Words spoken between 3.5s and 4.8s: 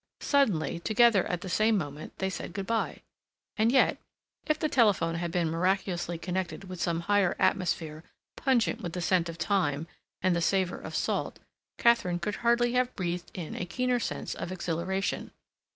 And yet, if the